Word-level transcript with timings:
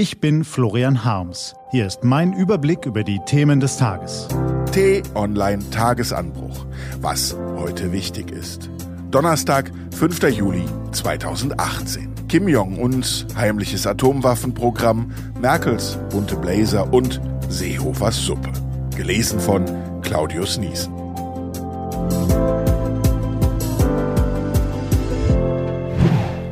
Ich 0.00 0.18
bin 0.18 0.44
Florian 0.44 1.04
Harms. 1.04 1.54
Hier 1.72 1.86
ist 1.86 2.04
mein 2.04 2.32
Überblick 2.32 2.86
über 2.86 3.04
die 3.04 3.20
Themen 3.26 3.60
des 3.60 3.76
Tages. 3.76 4.28
T-Online 4.72 5.62
Tagesanbruch. 5.68 6.64
Was 7.02 7.36
heute 7.58 7.92
wichtig 7.92 8.30
ist. 8.30 8.70
Donnerstag, 9.10 9.70
5. 9.94 10.22
Juli 10.30 10.64
2018. 10.92 12.14
Kim 12.28 12.48
Jong-uns 12.48 13.26
heimliches 13.36 13.86
Atomwaffenprogramm, 13.86 15.12
Merkels 15.38 15.98
bunte 16.08 16.36
Blazer 16.36 16.90
und 16.94 17.20
Seehofers 17.50 18.24
Suppe. 18.24 18.52
Gelesen 18.96 19.38
von 19.38 19.66
Claudius 20.00 20.56
Niesen. 20.56 20.94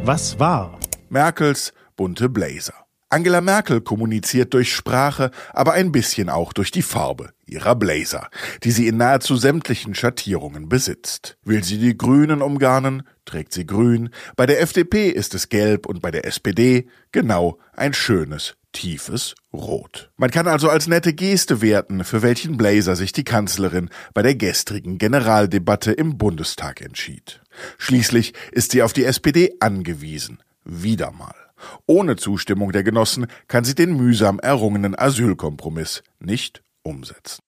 Was 0.04 0.38
war? 0.38 0.78
Merkels 1.08 1.72
bunte 1.96 2.28
Blazer. 2.28 2.87
Angela 3.10 3.40
Merkel 3.40 3.80
kommuniziert 3.80 4.52
durch 4.52 4.74
Sprache, 4.74 5.30
aber 5.54 5.72
ein 5.72 5.92
bisschen 5.92 6.28
auch 6.28 6.52
durch 6.52 6.70
die 6.70 6.82
Farbe 6.82 7.30
ihrer 7.46 7.74
Blazer, 7.74 8.28
die 8.64 8.70
sie 8.70 8.86
in 8.86 8.98
nahezu 8.98 9.36
sämtlichen 9.36 9.94
Schattierungen 9.94 10.68
besitzt. 10.68 11.38
Will 11.42 11.64
sie 11.64 11.78
die 11.78 11.96
Grünen 11.96 12.42
umgarnen, 12.42 13.04
trägt 13.24 13.54
sie 13.54 13.64
grün, 13.64 14.10
bei 14.36 14.44
der 14.44 14.60
FDP 14.60 15.08
ist 15.08 15.34
es 15.34 15.48
gelb 15.48 15.86
und 15.86 16.02
bei 16.02 16.10
der 16.10 16.26
SPD 16.26 16.86
genau 17.10 17.58
ein 17.72 17.94
schönes, 17.94 18.56
tiefes 18.72 19.34
Rot. 19.54 20.10
Man 20.18 20.30
kann 20.30 20.46
also 20.46 20.68
als 20.68 20.86
nette 20.86 21.14
Geste 21.14 21.62
werten, 21.62 22.04
für 22.04 22.20
welchen 22.20 22.58
Blazer 22.58 22.94
sich 22.94 23.12
die 23.12 23.24
Kanzlerin 23.24 23.88
bei 24.12 24.20
der 24.20 24.34
gestrigen 24.34 24.98
Generaldebatte 24.98 25.92
im 25.92 26.18
Bundestag 26.18 26.82
entschied. 26.82 27.40
Schließlich 27.78 28.34
ist 28.52 28.72
sie 28.72 28.82
auf 28.82 28.92
die 28.92 29.04
SPD 29.04 29.56
angewiesen. 29.60 30.42
Wieder 30.64 31.10
mal. 31.10 31.47
Ohne 31.86 32.16
Zustimmung 32.16 32.72
der 32.72 32.82
Genossen 32.82 33.26
kann 33.46 33.64
sie 33.64 33.74
den 33.74 33.96
mühsam 33.96 34.38
errungenen 34.38 34.98
Asylkompromiss 34.98 36.02
nicht 36.18 36.62
umsetzen. 36.82 37.42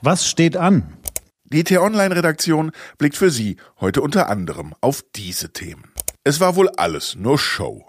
Was 0.00 0.26
steht 0.26 0.56
an? 0.56 0.96
Die 1.44 1.64
T-Online-Redaktion 1.64 2.72
blickt 2.96 3.16
für 3.16 3.30
Sie 3.30 3.56
heute 3.78 4.00
unter 4.00 4.28
anderem 4.28 4.74
auf 4.80 5.04
diese 5.14 5.52
Themen. 5.52 5.92
Es 6.24 6.40
war 6.40 6.56
wohl 6.56 6.70
alles 6.70 7.14
nur 7.14 7.38
Show. 7.38 7.84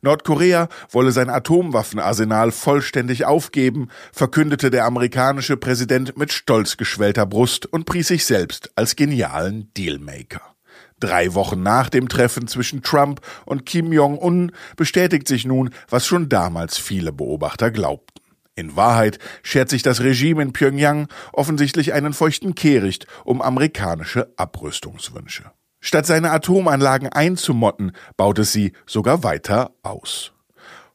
Nordkorea 0.00 0.68
wolle 0.90 1.12
sein 1.12 1.28
Atomwaffenarsenal 1.28 2.52
vollständig 2.52 3.24
aufgeben, 3.24 3.88
verkündete 4.12 4.70
der 4.70 4.84
amerikanische 4.86 5.56
Präsident 5.56 6.16
mit 6.16 6.32
stolz 6.32 6.76
geschwellter 6.76 7.26
Brust 7.26 7.66
und 7.66 7.84
pries 7.84 8.08
sich 8.08 8.24
selbst 8.24 8.70
als 8.76 8.96
genialen 8.96 9.72
Dealmaker. 9.76 10.51
Drei 11.02 11.34
Wochen 11.34 11.64
nach 11.64 11.90
dem 11.90 12.08
Treffen 12.08 12.46
zwischen 12.46 12.84
Trump 12.84 13.22
und 13.44 13.66
Kim 13.66 13.92
Jong-un 13.92 14.52
bestätigt 14.76 15.26
sich 15.26 15.44
nun, 15.44 15.70
was 15.88 16.06
schon 16.06 16.28
damals 16.28 16.78
viele 16.78 17.10
Beobachter 17.10 17.72
glaubten. 17.72 18.22
In 18.54 18.76
Wahrheit 18.76 19.18
schert 19.42 19.68
sich 19.68 19.82
das 19.82 20.02
Regime 20.02 20.40
in 20.40 20.52
Pyongyang 20.52 21.08
offensichtlich 21.32 21.92
einen 21.92 22.12
feuchten 22.12 22.54
Kehricht 22.54 23.08
um 23.24 23.42
amerikanische 23.42 24.32
Abrüstungswünsche. 24.36 25.50
Statt 25.80 26.06
seine 26.06 26.30
Atomanlagen 26.30 27.08
einzumotten, 27.08 27.90
baut 28.16 28.38
es 28.38 28.52
sie 28.52 28.72
sogar 28.86 29.24
weiter 29.24 29.72
aus. 29.82 30.30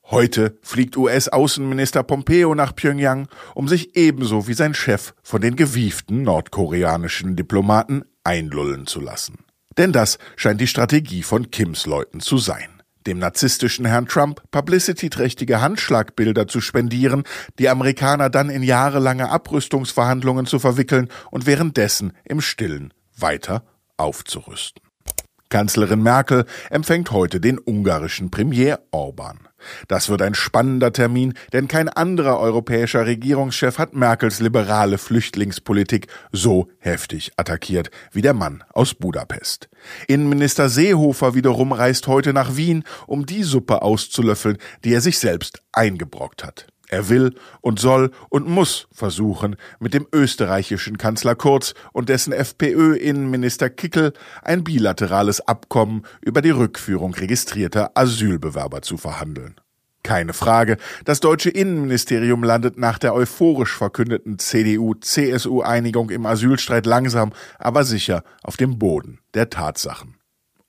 Heute 0.05 0.57
fliegt 0.61 0.95
US-Außenminister 0.95 2.03
Pompeo 2.03 2.55
nach 2.55 2.73
Pyongyang, 2.73 3.27
um 3.55 3.67
sich 3.67 3.97
ebenso 3.97 4.47
wie 4.47 4.53
sein 4.53 4.73
Chef 4.73 5.13
von 5.21 5.41
den 5.41 5.57
gewieften 5.57 6.21
nordkoreanischen 6.21 7.35
Diplomaten 7.35 8.03
einlullen 8.23 8.87
zu 8.87 9.01
lassen. 9.01 9.39
Denn 9.77 9.91
das 9.91 10.17
scheint 10.35 10.59
die 10.61 10.67
Strategie 10.67 11.23
von 11.23 11.51
Kims 11.51 11.85
Leuten 11.85 12.19
zu 12.19 12.37
sein 12.37 12.77
dem 13.07 13.19
narzisstischen 13.19 13.85
Herrn 13.85 14.05
Trump 14.05 14.41
publicity-trächtige 14.51 15.61
Handschlagbilder 15.61 16.47
zu 16.47 16.61
spendieren, 16.61 17.23
die 17.57 17.69
Amerikaner 17.69 18.29
dann 18.29 18.49
in 18.49 18.61
jahrelange 18.61 19.29
Abrüstungsverhandlungen 19.29 20.45
zu 20.45 20.59
verwickeln 20.59 21.07
und 21.31 21.45
währenddessen 21.45 22.13
im 22.25 22.41
Stillen 22.41 22.93
weiter 23.17 23.63
aufzurüsten. 23.95 24.83
Kanzlerin 25.49 26.03
Merkel 26.03 26.45
empfängt 26.69 27.11
heute 27.11 27.39
den 27.39 27.57
ungarischen 27.57 28.29
Premier 28.29 28.79
Orban. 28.91 29.46
Das 29.87 30.09
wird 30.09 30.21
ein 30.21 30.35
spannender 30.35 30.93
Termin, 30.93 31.33
denn 31.53 31.67
kein 31.67 31.89
anderer 31.89 32.39
europäischer 32.39 33.05
Regierungschef 33.05 33.77
hat 33.77 33.93
Merkels 33.93 34.39
liberale 34.39 34.97
Flüchtlingspolitik 34.97 36.07
so 36.31 36.67
heftig 36.79 37.31
attackiert 37.37 37.89
wie 38.11 38.21
der 38.21 38.33
Mann 38.33 38.63
aus 38.73 38.93
Budapest. 38.93 39.69
Innenminister 40.07 40.69
Seehofer 40.69 41.33
wiederum 41.35 41.71
reist 41.71 42.07
heute 42.07 42.33
nach 42.33 42.55
Wien, 42.55 42.83
um 43.07 43.25
die 43.25 43.43
Suppe 43.43 43.81
auszulöffeln, 43.81 44.57
die 44.83 44.93
er 44.93 45.01
sich 45.01 45.19
selbst 45.19 45.61
eingebrockt 45.71 46.43
hat. 46.43 46.67
Er 46.89 47.09
will 47.09 47.33
und 47.61 47.79
soll 47.79 48.11
und 48.29 48.47
muss 48.47 48.87
versuchen, 48.91 49.57
mit 49.79 49.93
dem 49.93 50.07
österreichischen 50.13 50.97
Kanzler 50.97 51.35
Kurz 51.35 51.73
und 51.91 52.07
dessen 52.07 52.31
FPÖ-Innenminister 52.31 53.69
Kickel 53.69 54.13
ein 54.41 54.63
bilaterales 54.63 55.41
Abkommen 55.41 56.03
über 56.21 56.41
die 56.41 56.51
Rückführung 56.51 57.13
registrierter 57.13 57.91
Asylbewerber 57.95 58.81
zu 58.81 58.97
verhandeln. 58.97 59.55
Keine 60.03 60.31
Frage, 60.31 60.77
das 61.03 61.19
deutsche 61.19 61.49
Innenministerium 61.49 62.41
landet 62.41 62.77
nach 62.77 62.97
der 62.97 63.13
euphorisch 63.13 63.75
verkündeten 63.75 64.39
CDU-CSU-Einigung 64.39 66.09
im 66.11 66.25
Asylstreit 66.25 66.85
langsam, 66.85 67.33
aber 67.59 67.83
sicher 67.83 68.23
auf 68.41 68.55
dem 68.55 68.79
Boden 68.79 69.19
der 69.33 69.49
Tatsachen 69.49 70.15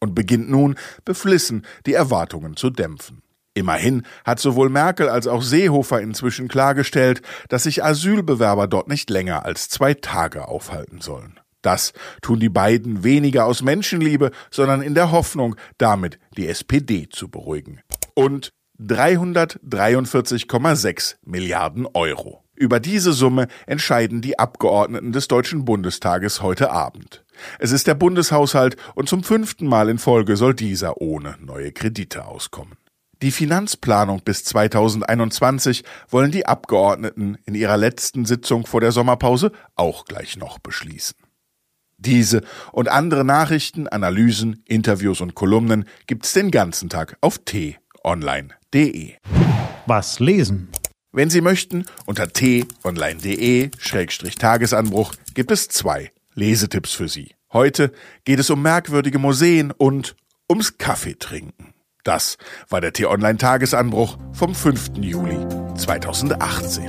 und 0.00 0.16
beginnt 0.16 0.50
nun 0.50 0.74
beflissen 1.04 1.64
die 1.86 1.94
Erwartungen 1.94 2.56
zu 2.56 2.70
dämpfen. 2.70 3.22
Immerhin 3.58 4.04
hat 4.24 4.38
sowohl 4.38 4.70
Merkel 4.70 5.08
als 5.08 5.26
auch 5.26 5.42
Seehofer 5.42 6.00
inzwischen 6.00 6.46
klargestellt, 6.46 7.22
dass 7.48 7.64
sich 7.64 7.82
Asylbewerber 7.82 8.69
dort 8.69 8.86
nicht 8.86 9.10
länger 9.10 9.44
als 9.44 9.69
zwei 9.69 9.94
Tage 9.94 10.46
aufhalten 10.46 11.00
sollen. 11.00 11.41
Das 11.60 11.92
tun 12.22 12.38
die 12.38 12.48
beiden 12.48 13.02
weniger 13.02 13.47
aus 13.47 13.62
Menschenliebe, 13.62 14.30
sondern 14.52 14.80
in 14.80 14.94
der 14.94 15.10
Hoffnung, 15.10 15.56
damit 15.76 16.20
die 16.36 16.47
SPD 16.47 17.08
zu 17.08 17.28
beruhigen. 17.28 17.80
Und 18.14 18.52
343,6 18.80 21.16
Milliarden 21.24 21.84
Euro. 21.94 22.44
Über 22.54 22.78
diese 22.78 23.12
Summe 23.12 23.48
entscheiden 23.66 24.20
die 24.20 24.38
Abgeordneten 24.38 25.10
des 25.10 25.26
Deutschen 25.26 25.64
Bundestages 25.64 26.42
heute 26.42 26.70
Abend. 26.70 27.24
Es 27.58 27.72
ist 27.72 27.88
der 27.88 27.94
Bundeshaushalt 27.94 28.76
und 28.94 29.08
zum 29.08 29.24
fünften 29.24 29.66
Mal 29.66 29.88
in 29.88 29.98
Folge 29.98 30.36
soll 30.36 30.54
dieser 30.54 31.00
ohne 31.00 31.34
neue 31.41 31.72
Kredite 31.72 32.24
auskommen. 32.24 32.76
Die 33.20 33.32
Finanzplanung 33.32 34.22
bis 34.22 34.44
2021 34.44 35.82
wollen 36.08 36.30
die 36.30 36.46
Abgeordneten 36.46 37.36
in 37.46 37.56
ihrer 37.56 37.76
letzten 37.76 38.24
Sitzung 38.24 38.64
vor 38.64 38.80
der 38.80 38.92
Sommerpause 38.92 39.50
auch 39.74 40.04
gleich 40.04 40.36
noch 40.36 40.60
beschließen. 40.60 41.16
Diese 41.96 42.42
und 42.70 42.88
andere 42.88 43.24
Nachrichten, 43.24 43.88
Analysen, 43.88 44.62
Interviews 44.66 45.20
und 45.20 45.34
Kolumnen 45.34 45.86
gibt's 46.06 46.32
den 46.32 46.52
ganzen 46.52 46.88
Tag 46.88 47.16
auf 47.20 47.38
t-online.de. 47.38 49.14
Was 49.86 50.20
lesen? 50.20 50.68
Wenn 51.10 51.28
Sie 51.28 51.40
möchten, 51.40 51.86
unter 52.06 52.32
t-online.de-tagesanbruch 52.32 55.14
gibt 55.34 55.50
es 55.50 55.66
zwei 55.66 56.12
Lesetipps 56.34 56.92
für 56.92 57.08
Sie. 57.08 57.34
Heute 57.52 57.90
geht 58.24 58.38
es 58.38 58.50
um 58.50 58.62
merkwürdige 58.62 59.18
Museen 59.18 59.72
und 59.72 60.14
ums 60.48 60.78
Kaffeetrinken. 60.78 61.74
Das 62.08 62.38
war 62.70 62.80
der 62.80 62.94
T-Online-Tagesanbruch 62.94 64.16
vom 64.32 64.54
5. 64.54 64.92
Juli 64.96 65.36
2018. 65.76 66.84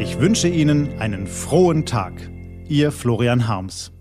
Ich 0.00 0.18
wünsche 0.18 0.48
Ihnen 0.48 0.98
einen 0.98 1.28
frohen 1.28 1.86
Tag. 1.86 2.12
Ihr 2.66 2.90
Florian 2.90 3.46
Harms. 3.46 3.92